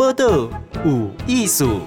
[0.00, 0.48] 报道
[0.82, 1.80] 有艺术。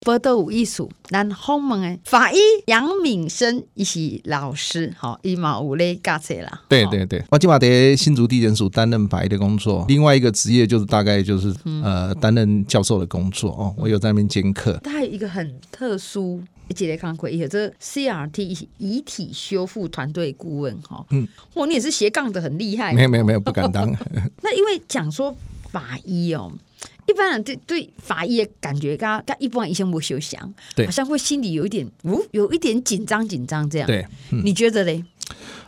[0.00, 6.62] 报道有艺术，咱访问的法医杨敏生，伊是老师，好，伊嘛有咧教册啦。
[6.68, 14.76] 对对对，我今嘛在新竹地检署担任法医的工作，另外一个职业就是大概就是、嗯、呃担任教授的工作哦，我有在那边兼课。
[14.82, 21.06] 他有一个很特殊，一节来看过，有这 CRT 遗体修复团队顾问哈。
[21.10, 22.92] 嗯，哇，你也是斜杠的很厉害。
[22.92, 23.88] 没有没有没有，不敢当。
[24.42, 25.32] 那因为讲说
[25.70, 26.50] 法医哦。
[27.06, 33.86] 一般人对对法医的感觉，刚刚一般医生不休想，对，好像会心里有一点，呜，有一点紧张紧张这样。
[33.86, 35.04] 对，嗯、你觉得嘞？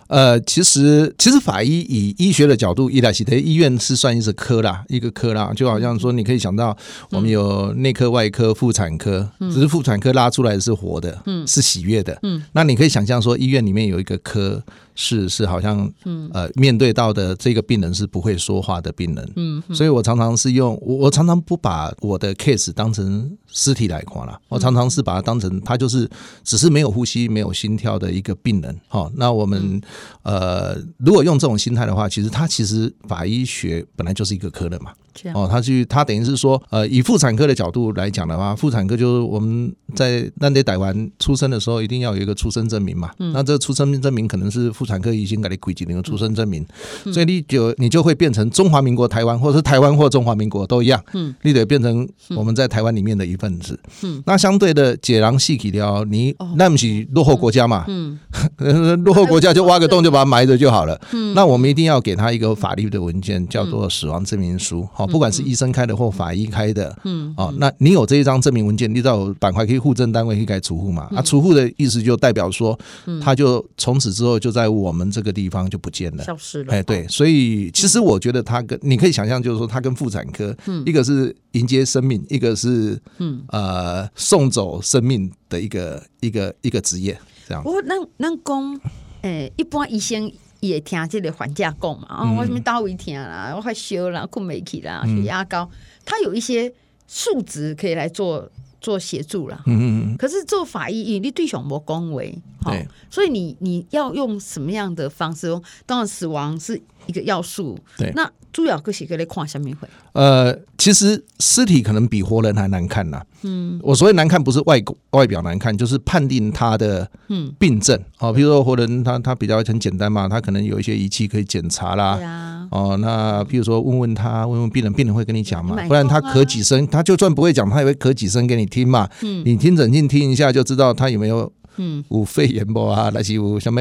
[0.08, 6.76] 呃，其实其实法医以医学的角度，伊来西的医院是算是科啦，一个科啦，就好像说你可以想到，
[7.10, 14.62] 我们有内科、外科、妇产科，只是妇产科拉出来的是活的，嗯，是喜悦的，嗯，那你可以想象说，医院里面有一个科。
[14.96, 15.88] 是是，好像
[16.32, 26.08] 呃，面对到的这个病人是不会说话的病人，嗯，所以我常常是用我我常常不把我的 case 当成尸体来看了，我常常是把它当成他就是
[26.42, 28.74] 只是没有呼吸、没有心跳的一个病人。
[28.88, 29.80] 好，那我们
[30.22, 34.92] 呃，如果用这种心态的话，其实他其实法医学本来就是一个科的嘛。
[35.34, 43.10] 哦，他去，他等于是说，呃，以妇产科的角度来讲的话，妇产科就是我们在那得台湾出生的时候，一定要有一个出生证明嘛。
[43.18, 46.64] 嗯、那这个出生证明可能是妇产科已经给你规定的一个出生证明，
[47.04, 51.02] 嗯、所以你就你就会变成中华民国台湾，或者是台湾或中华民国都一样。
[51.14, 53.78] 嗯，你得变成我们在台湾里面的一份子。
[54.02, 57.84] 嗯，那相对的，解囊细体疗，你那不是落后国家嘛？
[57.88, 58.18] 嗯，
[59.04, 61.00] 落后国家就挖个洞就把它埋着就好了。
[61.12, 64.86] 嗯，那我们一定要给他一个法律的文件，叫做死亡证明书。
[65.06, 65.12] 好。
[65.12, 71.08] 不管是医生开的或法医开的，嗯，哦，那你有这一张证明文件，你到板块可以户政单位可以改除户嘛？
[71.14, 72.78] 啊，除户的意思就代表说，
[73.22, 76.74] 他就从此之后就在我们这个地方就不见了，消失了。
[76.74, 87.18] 哎，对，所以其实我觉得他跟你可以想象，就是说他跟妇产科，一个是迎接生命，一个是嗯呃送走生命的一个一个一个职业，
[87.48, 87.62] 这样。
[87.64, 88.78] 我那那公，
[89.22, 90.30] 诶，一般医生。
[90.60, 95.68] 也听这个还价讲嘛，啊，我什么刀胃疼啦，我快烧啦，困没起啦，血压高，
[96.04, 96.72] 他有一些
[97.06, 98.50] 数值可以来做
[98.80, 99.62] 做协助啦。
[99.66, 102.74] 嗯嗯，可是做法医，你对象没恭维，好，
[103.10, 105.48] 所以你你要用什么样的方式？
[105.84, 107.78] 当然，死亡是一个要素。
[107.96, 109.86] 对，那主要个是个来看什么会？
[110.14, 113.22] 呃，其实尸体可能比活人还难看呐。
[113.42, 118.32] 嗯，我所谓难看不是外外表难看，就是判定他的嗯病症哦。
[118.32, 122.66] 比如说活人他他比较很简单嘛，他可能有一些仪器可以检查啦。
[122.70, 125.76] 哦，那譬如说问问他，问问病人，病人会跟你讲嘛。
[125.86, 129.06] 不然他咳几声，他就算不会讲，他也会咳几声给你听嘛。
[129.20, 131.52] 嗯，你听诊镜听一下就知道他有没有。
[131.76, 133.10] 嗯，有肺炎不啊？
[133.12, 133.80] 还是有什么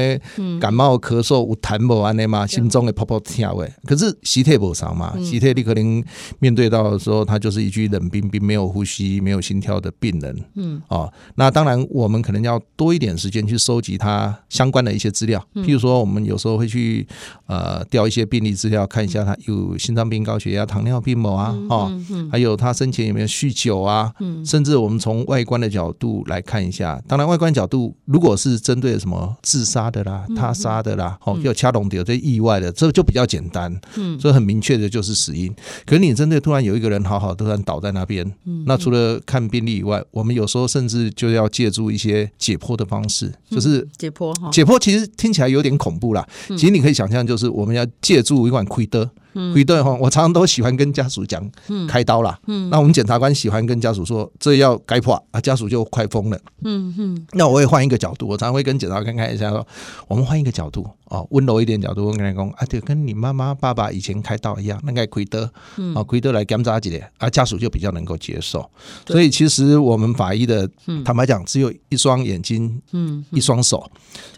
[0.60, 2.46] 感冒、咳嗽、有痰不安尼嘛？
[2.46, 3.72] 心中的泡泡跳诶。
[3.84, 6.02] 可是尸体不少嘛，尸体你可能
[6.38, 10.44] 面对到的时候，他就是一具冷冰冰、没有呼吸、没有心跳的病人。
[10.54, 15.42] 嗯，哦，那当然我们可能要多一点时间去收集他相关的一些资料。
[15.54, 17.06] 譬如说，我们有时候会去
[17.46, 21.54] 呃调一些病例资料，看一下他有心脏病、高血压、糖尿病某啊？
[21.68, 21.92] 哦，
[22.30, 24.12] 还有他生前有没有酗酒啊？
[24.44, 27.85] 甚至我们从外观的角度来看一下，当然外观角度。
[28.04, 35.54] 如果是针对什么自杀的啦、他杀的啦，哦，要掐拢掉这意外的，这就比较简单，嗯，所以很明确的就是死因。
[35.84, 38.30] 可是你针对突然有一个人好好突然倒在那边，
[38.66, 44.50] 那除了看病例以外，我们有时候甚至就要借助一些解剖的方式，就是解剖哈。
[44.50, 49.10] 解剖其实听起来有点恐怖啦，其实你可以想象，就是我们要借助一碗亏的。
[49.54, 51.50] 回对哈，我常常都喜欢跟家属讲，
[51.88, 52.38] 开刀啦。
[52.46, 56.38] 嗯，那我们检察官喜欢跟家属说，这要开破啊，家属就快疯了。
[56.64, 59.66] 嗯嗯，那我也换一个角度，我常常会跟检察官看一下说，
[60.08, 65.50] 我们换一个角度哦，温柔一点角度，我跟他讲啊，对跟你妈妈爸爸以前开刀一样，那个亏的，
[65.94, 68.68] 啊亏的来检查几点啊，家属就比较能够接受。
[69.06, 70.68] 所以其实我们法医的，
[71.04, 73.90] 坦白讲，只有一双眼睛，嗯，一双手，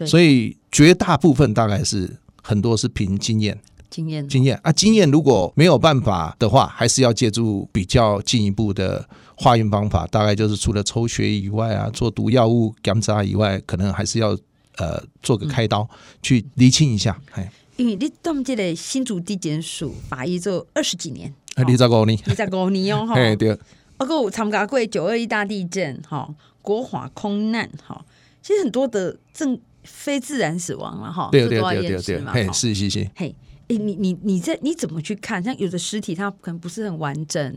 [0.05, 3.57] 所以绝大部分大概是很多是凭经验。
[3.89, 10.05] 经验经验啊，经验如果没有办法的话，还是要借助比较进一步的化验方法。
[10.07, 14.37] 大概就是除了抽血以外啊，做毒药物检查以外，可能还是要
[14.77, 15.87] 呃做个开刀
[16.21, 17.19] 去厘清一下。
[17.33, 23.15] 哎，因为你当这个新竹地检署法医做二十几年，二十五年，二十五年哦哈。
[23.15, 23.57] 哎对，
[23.97, 26.29] 包括我参加过九二一大地震哈，
[26.61, 28.05] 国华空难哈，
[28.43, 31.29] 其实很多的正非自然死亡了哈。
[31.31, 33.33] 对对对对对，嘿是是是，嘿。
[33.69, 35.41] 哎，你你你这你怎么去看？
[35.41, 37.55] 像有的尸体它可能不是很完整，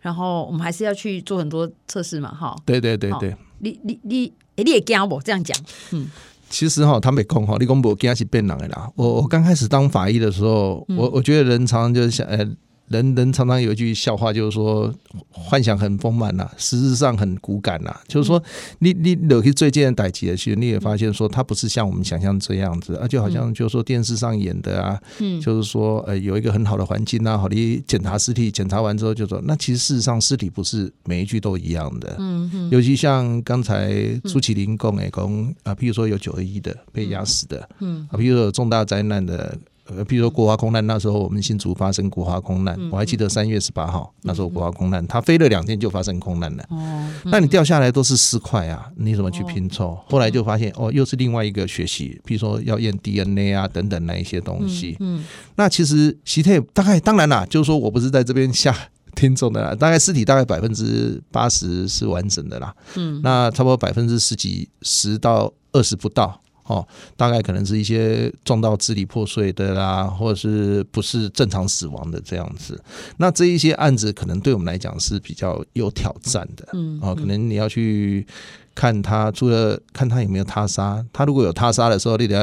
[0.00, 2.56] 然后我们还是要去做很多测试嘛，哈。
[2.66, 3.36] 对对对对。
[3.58, 5.56] 你你你，哎，你也惊我这样讲，
[5.92, 6.10] 嗯。
[6.48, 8.90] 其实哈，他没空哈，你讲不惊是变人的啦。
[8.96, 12.44] 我我刚开始当法医的时候，我我觉得人常常就是想，呃。
[12.90, 14.92] 人人常常有一句笑话，就是说
[15.30, 17.96] 幻想很丰满呐，实质上很骨感呐。
[18.08, 18.42] 就是说，
[18.80, 33.94] 你你有些最近的代志的时候，你也发现说，它不是像我们想象这样子，啊，就好像就是说电视上演的啊，嗯，就是说呃有一个很好的环境啊，好，你检查尸体，检查完之后就说，那其实事实上尸体不是每一具都一样的，嗯嗯，尤其像刚才
[34.24, 38.08] 朱启林讲诶讲啊，譬如说有九二一的被压死的，嗯。
[38.10, 39.56] 啊，譬如说有重大灾难的。
[39.96, 46.64] 呃，比如说国华空难那时候，我们新竹发生国华空难，我还记得三月十八号那时候国华空难，它飞了两天就发生空难了。
[46.70, 49.98] 哦，那你掉下来都是尸块啊，你怎么去拼凑？
[50.08, 54.96] 后来就发现哦，又是另外一个学习，比如说要验 DNA 啊等等那一些东西。
[55.00, 55.24] 嗯，
[55.56, 58.74] 那其实尸体大概当然啦，就是说我不是在这边下
[59.16, 62.72] 听众的啦，大概尸体大概百分之八十是完整的啦。
[62.96, 66.40] 嗯，那差不多百分之十几十到二十不到。
[66.70, 66.86] 哦，
[67.16, 72.80] 大概可能是一些撞到支离破碎的啦，或者是不是正常死亡的这样子。
[73.16, 76.68] 那这一些案子可能对我们来讲是比较有挑战的。
[76.74, 78.24] 嗯，哦，可能你要去
[78.72, 82.36] 看他，除了看他有没有他杀，他如果有他杀的时候，你得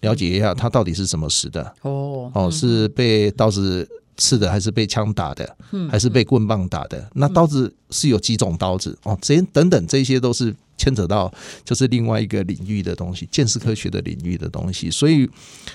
[0.00, 1.72] 要了解一下他到底是怎么死的。
[1.82, 3.88] 哦，哦，是被刀子
[4.20, 5.56] 刺的，还是被枪打的，
[5.90, 7.10] 还是被棍棒打的？
[7.14, 8.96] 那刀子是有几种刀子？
[9.02, 10.54] 哦，这些等等，这些都是。
[10.80, 11.30] 牵扯到
[11.62, 15.28] 就是另外一个领域的东西，鉴识科学的领域的东西，所以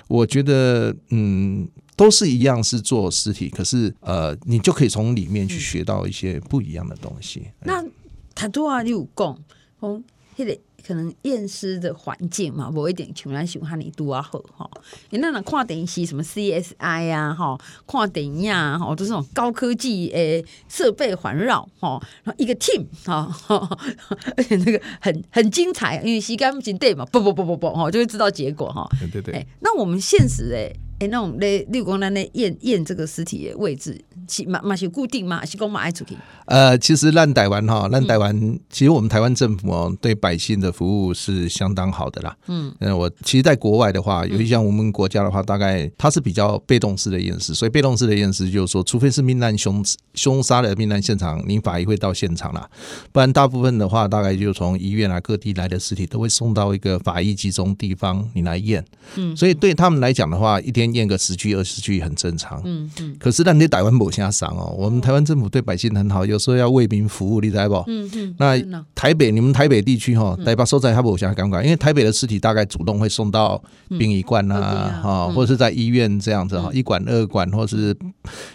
[0.07, 7.43] 我觉得，嗯，都是一样是做尸体，可是呃，你就可以从里面去学到一些不一样的东西。
[7.59, 7.85] 嗯、那
[8.33, 9.37] 太多啊，你有讲，
[9.79, 10.01] 哦，
[10.35, 10.57] 迄个。
[10.85, 14.69] 可能验尸的环境嘛，无一定像咱想哈尼拄啊好吼。
[15.09, 23.35] 你那那看电视什么 CSI 啊，哈，看电影啊，哈，都是这种高科技诶设备环绕，哈，然后一个 team 哈，
[24.37, 28.87] 而且那个很很精彩，因为时间不真对嘛，不不不不不，哈，就会知道结果哈。
[28.99, 29.47] 对对对。
[29.61, 30.71] 那我们现实诶。
[30.71, 36.15] 哎，那种咧，例如讲，咱咧验验这个尸体的位置，是嘛嘛是固定嘛，还是讲嘛爱出去？
[36.45, 42.35] 呃，其实烂台湾哈，烂台湾、嗯、其实我们台湾政府哦，对百姓的服务是相当好的啦。
[42.47, 52.67] 嗯，嗯，我其实，在国外的话，尤其像我们国家的话，大概它是比较被动式的验尸，所以被动式的验尸就是说，除非是命案凶凶杀的命案现场，您法医会到现场啦，
[53.11, 58.83] 不然大部分的话，大概就从医院啊各地来的尸体，都会送到一个法医集中地方，你来验。
[59.15, 60.94] 嗯，所以对他们来讲的话，一天。
[60.95, 63.15] 验个十句二十句很正常，嗯嗯。
[63.19, 67.75] 可是让你台湾某些省哦，我们台湾政府对百姓很好，有时候要为民服务，你知道不？
[67.87, 68.35] 嗯嗯。
[68.39, 68.57] 那
[68.95, 73.61] 台北，你们台北地区哈，台北收在他某些尴尬，因为台北的尸体大概主动会送到
[73.99, 77.95] 殡仪馆啊，哈，或者是在医院这样子哈，一馆、二馆，或是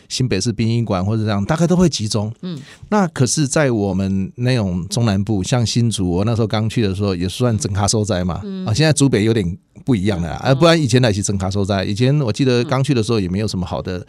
[0.08, 2.32] 新北市殡仪馆或者这样，大概都会集中。
[2.42, 2.58] 嗯。
[2.88, 8.40] 那可是，在我们那种中南部，像新竹，我那时候刚去的时候，也算整卡收在嘛。
[8.44, 9.56] 嗯啊，现在竹北有点。
[9.90, 14.06] 不一样的啊，不然以前那些真卡收在，以前我记得刚去的时候也没有什么好的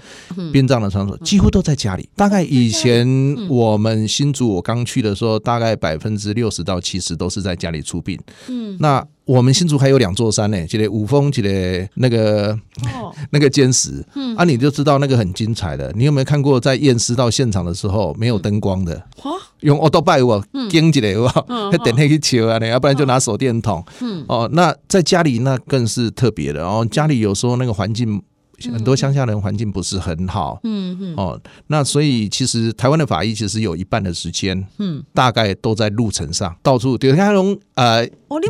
[0.53, 2.07] 殡葬的场所，几乎都在家里。
[2.15, 3.03] 大概以前
[3.49, 8.19] 我们新竹我刚去的时候，大概百分之六十到七十都是在家里出殡。
[8.47, 9.03] 嗯，那。
[9.25, 12.57] 我们新竹还有两座山呢，这个五峰，这个那个
[13.31, 15.91] 那个坚石，嗯啊，你就知道那个很精彩的。
[15.95, 19.01] 你有没有看过在验尸到现场的时候没有灯光的？
[19.61, 21.31] 用欧多拜我点起来哇，
[21.83, 23.83] 点那个球啊，要不然就拿手电筒。
[24.01, 26.59] 嗯哦，那在家里那更是特别的。
[26.61, 28.21] 然后家里有时候那个环境。
[28.69, 38.03] 很多乡下人环境不是很好，嗯嗯，哦，那所以其实台湾的法医其实有一半的时间，嗯，大概都在路程上，到处对，像那种呃，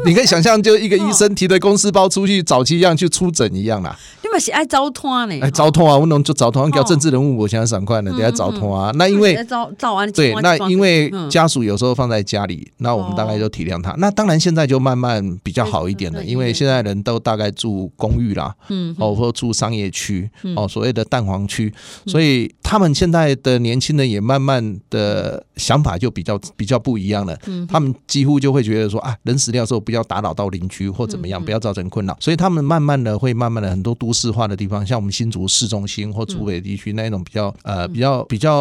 [0.05, 3.97] 你可以想象，就一个医生提着公事包出去早期一样去出诊一样啦。
[4.39, 5.39] 是爱糟拖呢？
[5.41, 8.91] 哎，糟拖啊，我能就招拖，叫政治人物，我想想快呢，等下招拖啊。
[8.95, 13.95] 那因为招招完对，那因为家属有时候放在家里，那我们大概就体谅他。
[13.97, 20.01] 那当然现在就慢慢比较好一点了，因为现在人都大概住公寓啦，嗯，哦，或住商业区。
[20.01, 21.71] 区哦，所谓的蛋黄区，
[22.07, 27.37] 所以他们现在的年轻人也慢慢的想法就比较比较不一样了。
[27.69, 32.17] 他们几乎就会觉得说啊，人死掉的时候不要打扰到邻居或怎么样，不要造成困扰。
[32.19, 38.53] 所以他们慢慢的会慢慢的很多都市化的地方，像我们新竹市中心或竹北地区那一种比较呃比较比较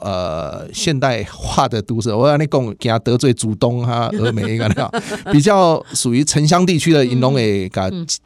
[0.00, 4.58] 呃现代化的都市，我让你讲给他得罪竹东哈峨眉
[5.32, 7.80] 比较属于城乡地区的银龙诶，给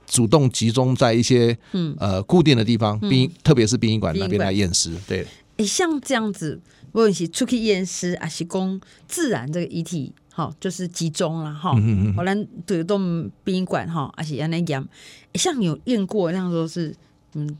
[0.06, 1.54] 主动集中在一些
[1.98, 2.54] 呃固定。
[2.54, 5.26] 的地方，殡特别是殡仪馆那边来验尸，对。
[5.56, 6.60] 诶，像这样子，
[6.92, 11.72] 无论是出去验尸，还是讲自然这个遗体，哈，就是集中啦哈。
[12.16, 12.34] 我来
[12.66, 14.86] 对动殡仪馆哈，而且要那样，
[15.34, 16.92] 像有验过，那样说是，
[17.34, 17.56] 嗯，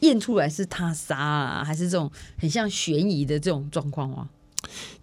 [0.00, 4.28] 验出来是他杀啊，还是这种很像悬疑的这种状况啊？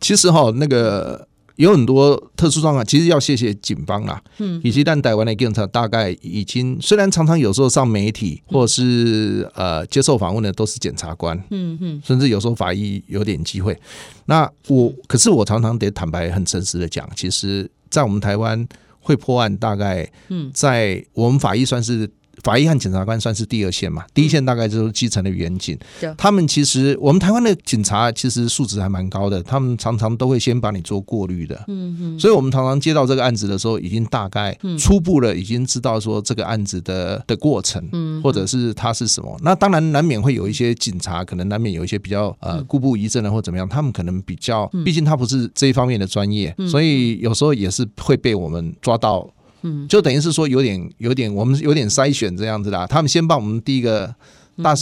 [0.02, 1.26] 其实哈，那个
[1.56, 4.22] 有很多特殊状况，其实要谢谢警方啦。
[4.40, 13.78] 嗯，以及但台湾的警察大概已经，虽然常常有时候上媒体或者是呃接受访问的都是检察官，嗯嗯，甚至有时候法医有点机会。
[14.26, 18.68] 那我可是我常常得坦白、很诚实的讲，其实，在我们台湾
[19.00, 22.10] 会破案，大概嗯，在我们法医算是。
[22.44, 25.78] 法医和检察官算是第二线嘛，第一线大概就是基层的员警。
[26.18, 31.56] 他们其实我们台湾的警察其实素质还蛮高的，他们常常都会先把你做过滤的。
[31.68, 39.38] 嗯嗯，所以我们常常接到这个案子的时候，已经大概初步了，已经知道说这个案子的的过程，嗯，或者是它是什么。
[39.42, 49.30] 那当然难免会有一些警察，可能难免有一些比较呃故布疑阵的或怎么样，他们可能比较，毕竟他不是这一方面的专业，所以有时候也是会被我们抓到。
[49.66, 52.86] 嗯，就等于是说有点有点，我们有点筛选这样子啦。
[52.86, 54.14] 他们先帮我们第一个
[54.62, 54.76] 大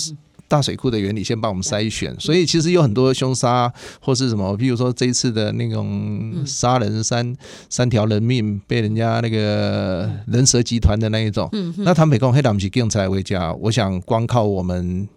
[0.50, 3.72] 大水库的原理先帮我们筛选，所以其实有很多凶杀
[4.02, 7.36] 或是什么，比如说这一次的那种杀人三
[7.70, 15.08] 三条人命被人家那个人蛇集团的那一种，那他们讲黑道不是警察为家，我想光靠我们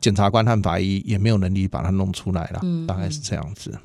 [0.00, 3.76] 检察官和法医也没有能力把它弄出来了，大概是这样子。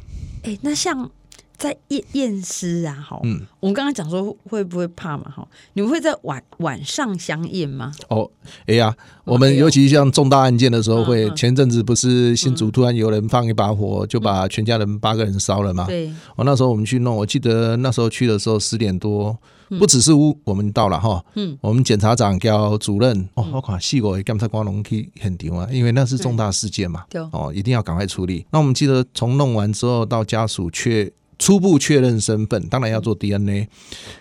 [0.43, 1.09] 哎，那像。
[1.57, 7.91] 在验验尸啊，哈，嗯，我们刚刚讲说会不会怕嘛，哈，你们会在晚晚上相验吗？
[8.09, 8.29] 哦，
[8.65, 15.85] 哎呀，我们尤其像重大案件的时候会，会前阵子不是新竹突然有人放一把火，就把全家人八个人烧了嘛？
[15.87, 19.37] 对，哦，那时候我们去弄，我记得那时候去的时候十点多，
[19.79, 28.45] 不只是屋我们到了哈，嗯，我们检察长叫主任，哦，我靠，细个检察官龙去很牛啊，因为那是重大事件嘛，对，哦，一定要赶快处理。
[28.51, 31.11] 那我们记得从弄完之后到家属却。
[31.37, 33.67] 初步确认身份，当然要做 DNA。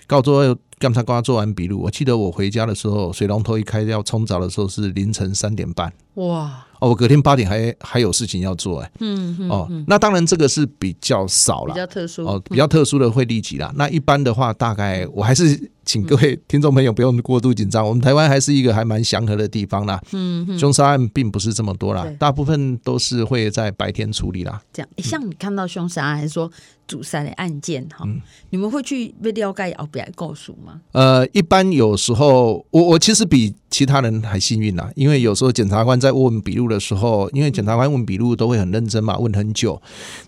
[0.06, 1.80] 告诉我，检察官做完笔录。
[1.80, 5.92] 我记得我回家的时候，水龙头一开要冲澡的时候是凌晨三点半。
[6.14, 6.66] 哇！
[6.80, 8.90] 哦，我隔天八点还还有事情要做哎。
[9.00, 9.48] 嗯嗯。
[9.48, 13.72] 哦，那当然这个是比较少了，比较特殊哦，比较特殊的会立即啦。
[13.76, 15.70] 那一般的话，大概我还是。
[15.84, 20.00] 请各位听众朋友不用过度紧张，我们台湾还是一个还蛮祥和的地方啦。
[20.12, 24.60] 嗯，凶杀案并不是这么多啦，大部分都是会在白天处理啦。
[24.72, 26.50] 这样，像你看到凶杀案还是说
[26.86, 28.06] 主杀的案件哈，
[28.50, 30.80] 你们会去被了解后边告诉吗？
[30.92, 39.80] 呃，一般有时候我我其实比其他人还幸运啦，因为有时候检察官在问笔录的时候，因为检察官问笔录都会很认真嘛，问很久，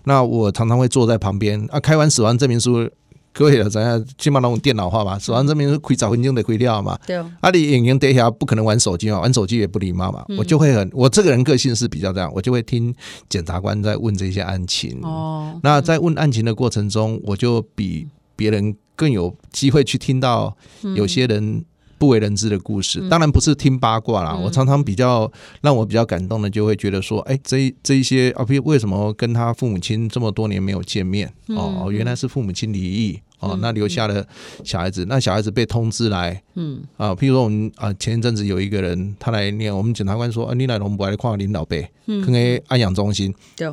[0.03, 2.89] 那我常常会坐在旁边啊，开完死亡证明书。
[3.37, 6.97] 可以了，咱要起码弄电脑化嘛，手上这边是亏十分钟得亏掉嘛。
[7.05, 7.31] 对哦。
[7.39, 10.25] 啊，你眼睛底下不可能玩手机嘛，玩手机也不礼貌嘛。
[10.29, 12.91] 嗯、我就会很，我这个人个性是比较这样，我就会听
[13.29, 14.97] 检察官在问这些案情。
[15.03, 15.59] 哦。
[15.61, 20.57] 那在问案情的过程中，我就比别人更有机会去听到
[20.95, 21.63] 有些人
[21.99, 23.07] 不为人知的故事。
[23.07, 31.31] 当然不是听八卦啦，我常常比较让我比较感动的，就会觉得说，哎，这这一些啊，为什么跟他父母亲这么多年没有见面？
[31.49, 33.19] 哦，原来是父母亲离异。
[33.39, 34.25] 哦，那留下了
[34.63, 36.81] 小孩子，那小孩子被通知来，嗯。
[36.97, 43.67] 啊，譬如说我们啊，前一阵子有一个人他来念，我们检察官说啊，你来龙不来看领导辈，嗯，可能安养中心，对，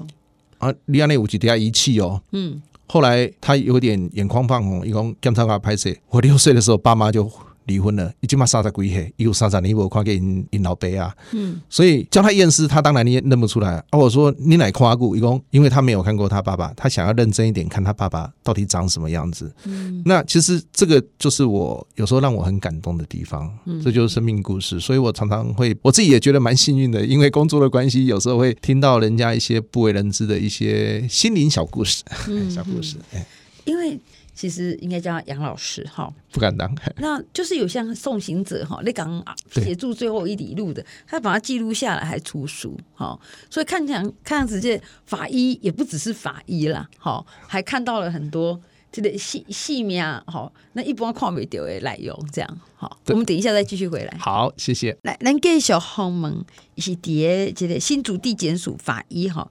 [0.59, 7.31] 啊，你安那有几条仪器哦，嗯，后来他有点眼眶泛红，一共检察官拍摄，我六岁的时候爸妈就。
[7.67, 13.83] 离婚了，已经嘛三十几岁，有三十年无看见因因老爸啊，嗯，所以叫他验尸，他当然你也认不出来。
[13.91, 19.53] 啊，我说你来夸过，一共因为他没有看过他爸爸，他想要认真一点看他爸爸到底长什么样子。
[19.65, 24.79] 嗯，那其实这个就是我有时候让我很感动的地方，嗯，这就是生命故事。
[24.79, 33.27] 所以我常常会，我自己也觉得蛮幸运的，因为工作的关系，有时候会听到人家一些不为人知的一些心灵小故事，嗯， 小故事，哎，
[33.65, 33.99] 因为。
[34.35, 36.75] 其实应该叫杨老师哈，不敢当。
[36.99, 48.61] 那就是有像送行者哈，那刚协助最后一里路的，他把它记录下来还出书哈，所以看起来看直接法医也不只是法医啦，哈，还看到了很多
[48.91, 54.17] 这个细细面啊，哈，那一般看不到的内容这样，哈，我们等一下再继续回来。
[54.19, 54.97] 好，谢谢。
[55.03, 56.45] 来，咱继续访问
[56.79, 59.49] 是第这个新竹地检署法医哈，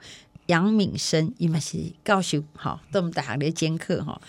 [0.48, 4.20] 杨敏生，伊嘛是教授哈，在我们大学里兼课哈。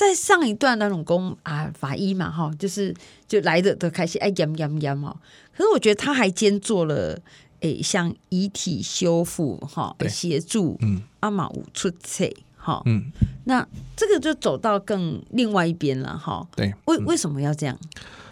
[0.00, 2.94] 在上一段那种工啊，法医嘛哈，就是
[3.28, 5.14] 就来的都开始哎验验验哈。
[5.54, 7.20] 可是我觉得他还兼做了
[7.60, 12.24] 诶、欸，像遗体修复哈，协助嗯阿玛五出册
[12.56, 13.12] 哈，嗯，
[13.44, 16.48] 那这个就走到更另外一边了哈。
[16.56, 17.78] 对，为为什么要这样？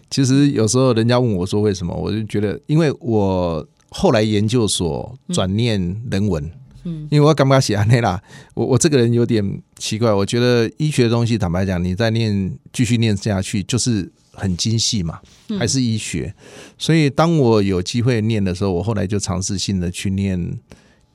[0.08, 5.78] 其实有时候人家问我说为什么，我就觉得，因为我后来研究所转念
[6.10, 6.42] 人文。
[6.84, 8.22] 嗯因为我刚刚写安内啦，
[8.54, 9.44] 我我这个人有点
[9.78, 15.20] 奇怪，我觉得医学的东西，坦白讲，你再念继续念下去，就是很精细嘛，
[15.58, 16.34] 还是医学。
[16.76, 20.58] 所以当我有机会念的时候，我后来就尝试性的去念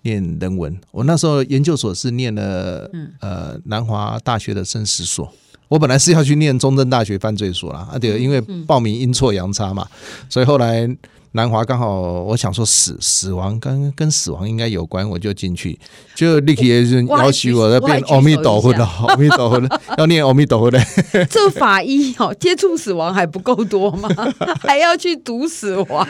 [0.03, 0.75] 念人文。
[0.91, 2.89] 我那时候研究所是念了
[3.19, 5.31] 呃南华大学的生死所。
[5.67, 9.87] 我本来是要去念中正大学犯罪所啦，啊对，因为报名阴错阳差嘛，
[10.29, 10.89] 所以后来。
[11.35, 15.77] 南华刚好，我想说死死亡跟跟死亡应该有关，我就进去，
[16.15, 20.79] 就立刻也是要求我在变阿弥陀佛的，阿弥陀佛的， 要念阿弥陀佛的。
[21.29, 24.07] 这法医哦，接触死亡还不够多吗？
[24.61, 26.07] 还要去读死亡？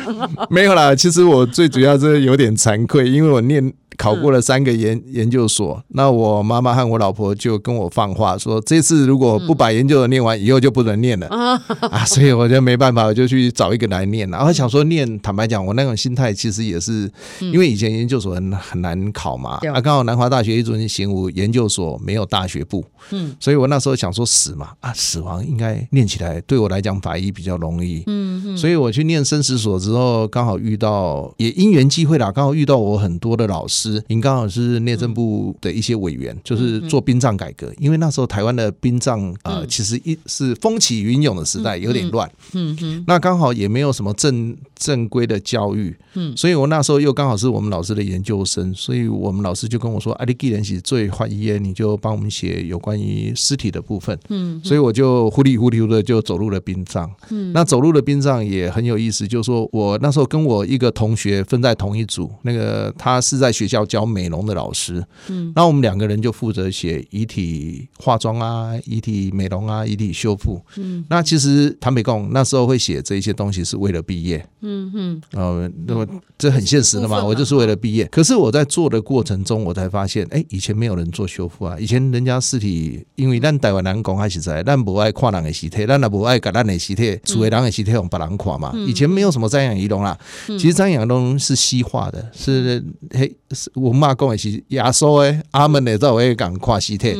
[0.49, 3.73] 没有啦，其实我最主要是有点惭愧，因为我念。
[3.97, 11.27] 考过了三个研研究所，那我妈妈和我老婆就跟我放话说，这次如果不把研究所念完，以后就不能念了。
[11.27, 12.05] 啊！
[12.05, 14.37] 所以我就没办法，我就去找一个来念了。
[14.37, 24.69] 然后想说念，坦白讲，我那种心态其实也是因为以前研究所很很难考嘛，啊，刚好南华大学一中心武研究所没有大学部，嗯，所以我那时候想说死嘛。
[24.79, 33.82] 啊，死亡应该念起来对我来讲法医比较容易，嗯，所以我去念生死所之后，刚好遇到也因缘际会啦，刚好遇到我很多的老师。
[34.07, 42.29] 您刚好是内政部的一些委员，就是做殡葬改革，因为那时候台湾的殡葬呃，其实一是风起云涌的时代，有点乱。
[42.53, 45.95] 嗯嗯，那刚好也没有什么正正规的教育。
[46.15, 57.09] 嗯，所以我那时候又刚好是我们老师的研究生，所以我们老师就跟我说：“啊，你既然是最欢迎，你就帮我们写有关于尸体的部分。”嗯，所以我就糊里糊涂的就走入了殡葬。
[57.29, 65.01] 嗯，那走入了殡葬也很有意思，就是说我那时候跟我一个同学分在同一组，那个他是在学校教美容的老师。
[65.29, 70.61] 嗯，那我们两个人就负责写遗体化妆啊、遗体美容啊、遗体修复。
[70.75, 74.45] 嗯，那其实坦白讲，那时候会写这些东西是为了毕业。
[74.61, 76.05] 嗯哼，呃，那么。
[76.35, 78.05] 这很现实的嘛，我就是为了毕业。
[78.07, 81.77] 可是我在做的过程中，我才发现，哎，以前没有人做修复啊。
[81.79, 88.73] 以前人家尸体，因为咱台湾人讲还是在，咱不爱看人的尸体，咱也不爱给咱的尸体，除非人的尸体用别人看嘛。
[88.85, 93.33] 以前没有什么瞻仰仪容啦，其实瞻仰仪容是西化的，是嘿，
[93.75, 97.13] 我妈讲的是亚洲诶，阿门的在我也敢跨尸体。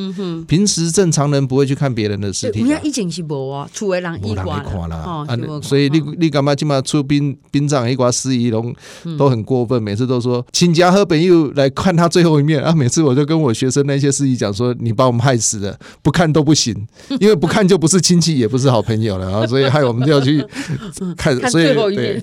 [0.48, 2.64] 平时正常人不会去看别人的尸体。
[2.84, 5.26] 以前是无啊，厝诶人一挂啦。
[5.62, 8.74] 所以你你干嘛今嘛出殡殡葬一挂尸遗容？
[9.18, 12.72] 都很过分，每次都说请假和朋友来看他最后一面啊！
[12.76, 16.76] 每次我就跟我学生那些司仪讲说：“你把我们害死了，不看都不行，
[17.20, 20.44] 因为不看就不是亲戚，也不是好朋友了啊！”所以害我们就要去
[21.18, 21.34] 看。
[21.50, 22.22] 所以对，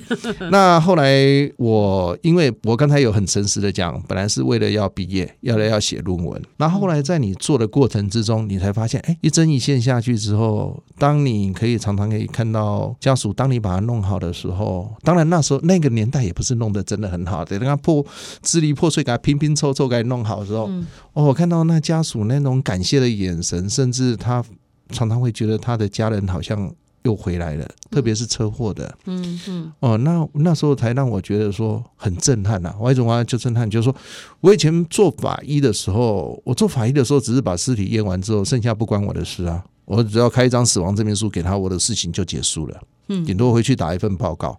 [0.50, 1.14] 那后来
[1.56, 6.42] 我因为我刚才有很诚实的讲，本来是为了要毕业，要来要写论文。
[6.56, 16.80] 那后来在你做的过程之中，你才发现，哎，一针一线下去之后，当你可以常常可以看到家属，当你把它弄好的时候，当然那时候那个年代也不是弄得。
[16.90, 18.04] 真的很好，等他破
[18.42, 24.42] 支离破碎，给他拼拼凑凑，给它弄好的时候，嗯、哦，我看到那家属那种感谢的眼神，甚至他
[24.88, 32.76] 常常会觉得他的家人好像又回来了，特别是车祸的，嗯嗯，哦，那那时候才让我觉得说很震撼呐、啊。
[32.78, 33.94] 我一种话就震撼，就是说
[34.40, 44.58] 我以前做法医的时候，我做法医的时候只是把尸体验完之后，剩下不关我的事啊，我只要开一张死亡证明书给他，我的事情就结束了，嗯，顶多回去打一份报告。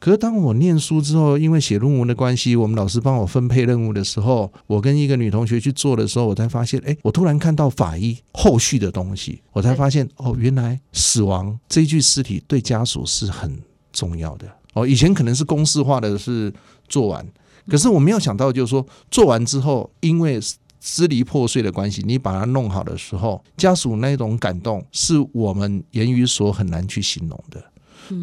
[0.00, 13.56] 可是当我念书之后，因为写论文的关系，我们老师帮我分配任务的时候，我跟一个女同学去做的时候，我才发现，哎，我突然看到法医后续的东西，我才发现，哦，原来死亡这具尸体对家属是很
[13.92, 14.46] 重要的。
[14.72, 16.50] 哦，以前可能是公式化的是
[16.88, 17.26] 做完，
[17.68, 20.40] 可是我没有想到，就是说做完之后，因为
[20.80, 27.62] 支离破碎的关系，你把它弄好的时候，家属那种感动，是我们言语所很难去形容的。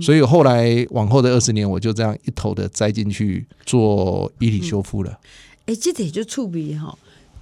[0.01, 5.11] 所以后来往后的二十年，我就这样一头的栽进去做遗体修复了。
[5.65, 6.97] 哎、嗯，这个就触笔哈，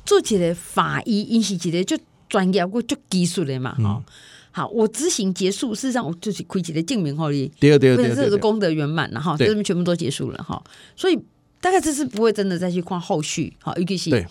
[0.06, 3.84] 做起来法医，因是一个就专业过就技术的嘛哈。
[3.84, 4.04] 嗯、
[4.52, 10.64] 好，我执行结束，事实上我就是亏起来证明后的，对对对，这个功德圆满了哈，这边全部都结束了哈。
[10.96, 11.20] 所以
[11.62, 14.26] 大概这是不会真的再去看后续，好，尤其是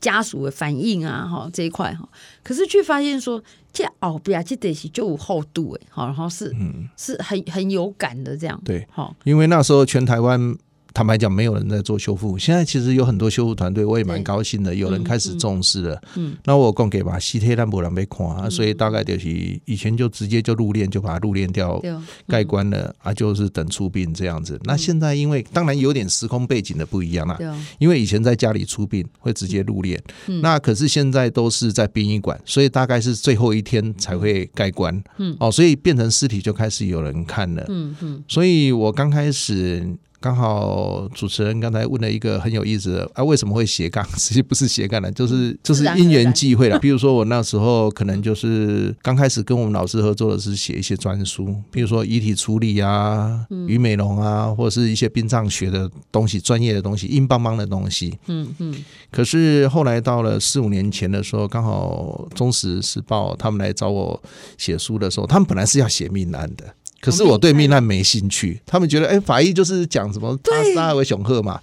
[0.00, 2.08] 家属的反应啊，哈这一块哈。
[2.42, 3.42] 可是却发现说。
[3.72, 10.56] 这奥比亚这得是就有厚度哎，好，然后是嗯，是很很有感的这样，对，好，因为那时候全台湾。
[10.92, 12.36] 坦白讲，没有人在做修复。
[12.36, 14.74] 现在其实有很多修复团队，我也蛮高兴的。
[14.74, 16.02] 有人开始重视了。
[16.16, 19.28] 嗯，那我供给吧，西铁兰博兰被垮，所以大概就是
[19.64, 21.80] 以前就直接就入殓，就把它入殓掉，
[22.26, 24.58] 盖棺了啊，就是等出殡这样子。
[24.64, 27.38] 那现在因为当然有点时空背景的不一样啦，
[27.78, 29.98] 因为以前在家里出殡会直接入殓，
[30.42, 35.02] 那可是现在都是在殡仪馆，所以大概是最后一天才会盖棺。
[35.18, 37.64] 嗯，哦，所以变成尸体就开始有人看了。
[37.68, 39.96] 嗯嗯，所以我刚开始。
[40.20, 44.06] 刚好主持人刚才问了一个很有意思的啊，为什么会斜杠？
[44.18, 46.78] 实际不是斜杠的，就是就是因缘际会了。
[46.78, 58.18] 比如说我那时候可能就是刚开始跟我们老师合作的是写一些专书，比如说遗体处理啊、鱼美容啊，或者是一些殡葬学的东西、专业的东西、硬邦邦的东西。
[58.26, 58.74] 嗯嗯。
[59.10, 64.22] 可是后来到了四五年前的时候，刚好《中时时报》他们来找我
[64.58, 66.64] 写书的时候，他们本来是要写命案的。
[67.00, 71.58] 可是我对命案没兴趣，他们觉得哎、欸，法医就是讲什么他杀为雄鹤嘛。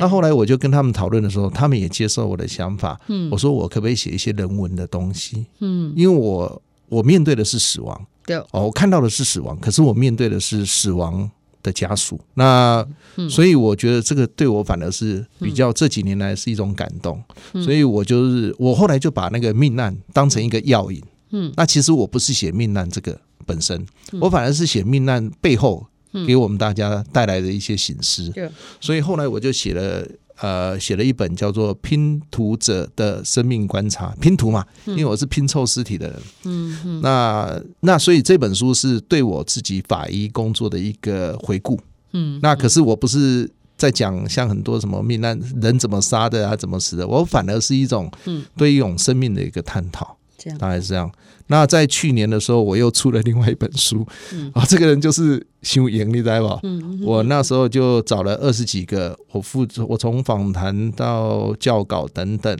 [0.00, 3.00] 那后来我就跟他们讨论的时候，他们也接受我的想法。
[3.08, 5.46] 嗯，我说我可不可以写一些人文的东西？
[5.60, 11.30] 嗯，因为我我面对的是死亡，对哦，我看到的是死亡，可是我面对的是死亡
[11.62, 12.20] 的家属。
[12.34, 12.86] 那
[13.30, 17.22] 所以我觉得这个对我反而是比较这几年来是一种感动。
[17.64, 21.00] 所以我就是我后来就把那个命案当成一个药引。
[21.00, 21.08] 嗯，
[21.56, 23.18] 那其实我不是写命案这个。
[23.46, 23.84] 本身，
[24.22, 25.86] 我反而是写命案背后
[26.26, 28.32] 给我们大家带来的一些醒思，
[28.80, 30.02] 所以后来我就写了
[30.40, 41.78] 呃写了一本叫做《拼图者的生命观察》，拼图嘛，因为我是拼凑尸体的人，嗯嗯，那那所以这本书是对我自己法医工作的一个回顾，
[42.12, 48.10] 嗯，那可是我不是在讲像很多什么命案人怎么杀的啊，怎么死的，我反而是一种
[48.56, 51.10] 对一种生命的一个探讨，这样大概是这样。
[51.48, 54.06] 那在去年的时候，我又出了另外一本书，
[54.52, 55.46] 啊，这个人就是。
[55.64, 56.60] 修盈，你知道吧？
[57.00, 62.54] 我那时候就找了二十几个，我负责，我从访谈到教稿等等，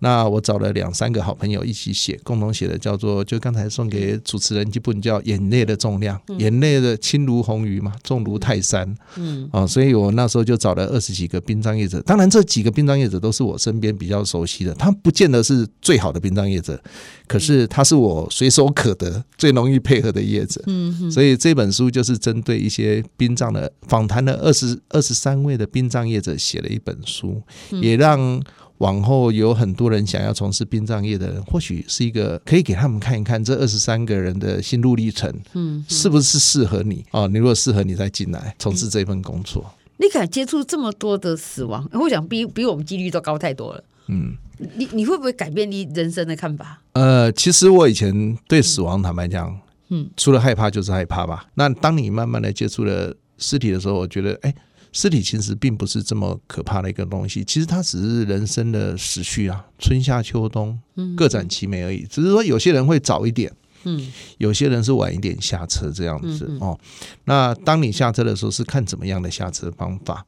[0.00, 8.94] 那我找了两三个好朋友一起写，共同写的叫做，就刚才送给主持人一本叫《眼泪的重量》，眼泪的轻如鸿鱼嘛，重如泰山。
[9.16, 16.78] 嗯啊，所以我那时候就找了二十几个殡葬业者，当然这几个殡葬业者都是我身边比较熟悉的，他不见得是最好的殡葬业者，
[17.26, 20.60] 可是他是我随手可得、最容易配合的业者。
[20.66, 22.42] 嗯，所以这本书就是针。
[22.42, 27.40] 对一些殡葬的访谈了二十二十三位的殡葬业者写了一本书，
[27.80, 28.42] 也让
[28.78, 37.04] 往后有很多人想要从事殡葬业的人，或许是一个可以给他们看一看这二十三个人的心路历程，嗯，是不是适合你？
[37.12, 39.64] 哦，你如果适合，你再进来从事这份工作。
[39.98, 43.84] 你敢接触这么多的死亡，我想比比我们几率都高太多了。
[44.08, 44.34] 嗯，
[44.76, 46.82] 你你会不会改变你人生的看法？
[46.92, 49.60] 呃，其实我以前对死亡，坦白讲。
[49.94, 51.46] 嗯，除了害怕就是害怕吧。
[51.52, 54.54] 那当你慢慢的接触了尸体的时候，我觉得，哎，
[54.90, 57.44] 尸体其实并不是这么可怕的一个东西。
[57.44, 60.80] 其实它只是人生的时序啊，春夏秋冬
[61.14, 62.06] 各展其美而已。
[62.08, 63.52] 只是说有些人会早一点，
[63.84, 66.78] 嗯，有些人是晚一点下车这样子哦。
[67.26, 70.24] 那当你下车的时候，是看怎么样的下车方法。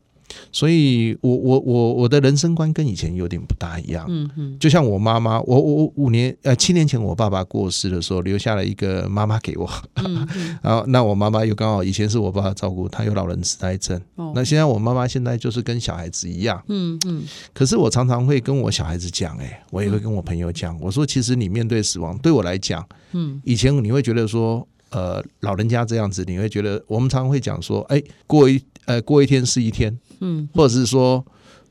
[0.53, 4.07] 所以我，我我我我的人生观跟以前有点不大一样。
[4.09, 9.69] 嗯嗯，就像我妈妈，我我五年呃七年前我爸爸过世的时候，留下了一个妈妈给我。
[9.97, 14.01] 嗯嗯， 然后，那我妈妈又刚好以前是我爸爸照顾，她有老人痴呆症。
[14.17, 16.63] 哦，那现在我妈妈现在就是跟小孩子一样。
[16.69, 29.97] 嗯嗯，可是我常常会跟我小孩子讲，哎，我也会跟我朋友讲，我说其实你面对死亡，对我来讲，嗯，以前你会觉得说，呃，老人家这样子，你会觉得我们常常会讲说，哎，过一呃过一天是一天。
[30.21, 31.25] 嗯，或者是说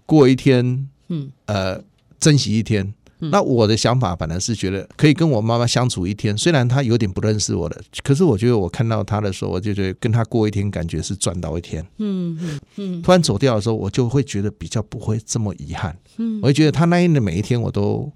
[0.05, 1.81] 过一天，嗯，呃，
[2.19, 2.93] 珍惜一天。
[3.31, 11.81] 那我的想法本来是觉得可以跟我妈妈相处一天，虽然她有点不认识我了，可是我觉得我看到她的时候，我就觉得跟她过一天，感觉是赚到一天。
[11.99, 13.01] 嗯嗯嗯。
[13.01, 15.97] 突然走掉的时候，我就会觉得比较不会这么遗憾。
[16.17, 18.11] 嗯，我会觉得她那一年的每一天，我都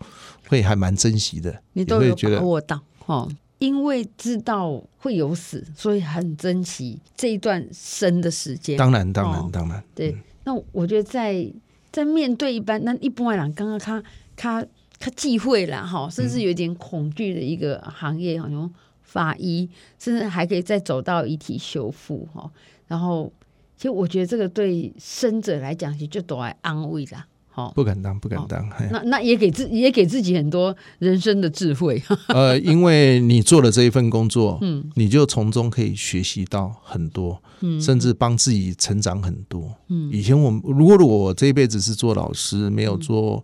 [0.49, 1.57] 会还蛮珍惜的。
[1.71, 8.77] 你都有把握到哦，因为知道会有死，所以很珍惜这一段生的时间。
[8.77, 10.15] 当然，当然，当然，对。
[10.43, 11.51] 那我觉得在
[11.91, 14.03] 在面对一般那一般人，刚刚他
[14.35, 14.65] 他
[14.99, 22.49] 他忌讳了哈，甚至有点恐惧的一个行业，好像法医，甚至还可以再走到遗体修复哈。
[22.87, 23.31] 然后，
[23.75, 27.27] 其实我觉得这个对生者来讲，其实就都来安慰啦。
[27.73, 28.69] 不敢当，不敢当。
[28.91, 32.01] 那那也给自也给自己很多人生的智慧。
[32.29, 39.73] 呃，因为你做了这一份工作，嗯，你就从中可以学习到很多，嗯，甚至帮自己成长很多。
[39.89, 43.43] 嗯，以前我如果我这一辈子是做老师，没有做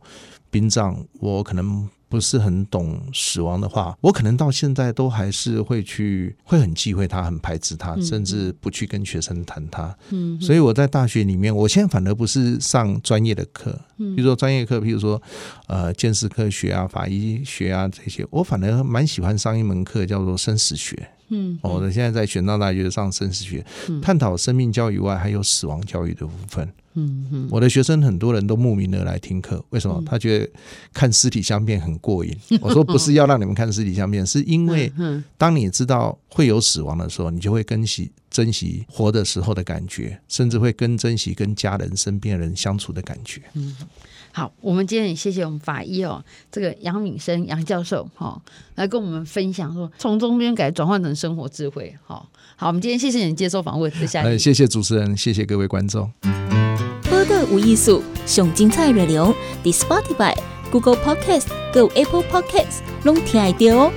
[0.50, 1.90] 殡葬，我可能。
[2.14, 9.98] 不是很懂死亡的话，我可能到现在都还是会去，会很忌讳他，很排斥他，甚至不去跟学生谈他。
[10.12, 15.20] 嗯，所以我在大学里面，我现在反而不是上专业的课，比如说专业课，比如说
[15.66, 21.10] 呃，见识科学啊、法医学啊这些，我反而蛮喜欢上一门课叫做生死学。
[21.30, 23.66] 嗯，我现在在玄奘大学上生死学，
[24.04, 26.72] 探讨生命教育外还有死亡教育的部分。
[26.96, 30.04] 嗯嗯，我的学生很多人都慕名而来听课，为什么？
[30.06, 30.50] 他觉得
[30.94, 32.36] 看尸体相片很过瘾。
[32.62, 34.92] 我说不是要让你们看尸体相片，是因为
[35.38, 43.42] 当你知道会有死亡的时候，你就会珍惜珍惜活的时候的感觉，甚至会更珍惜跟家人身边的人相处的感觉。
[43.54, 43.76] 嗯，
[44.32, 48.42] 好，我们今天也谢谢我们法医哦，这个杨敏生杨教授哈，
[48.76, 51.96] 来跟我们分享说从中间改转换成生活智慧。
[52.04, 53.92] 好，好，我们今天谢谢你接受访问，
[54.38, 56.12] 谢谢主持人，谢谢各位观众。
[57.46, 60.36] 无艺术，上精彩内容伫 Spotify、
[60.72, 63.92] Google Podcast、Go Apple Podcasts，拢听得到哦。